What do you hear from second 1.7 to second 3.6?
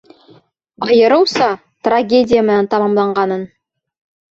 трагедия менән тамамланғанын.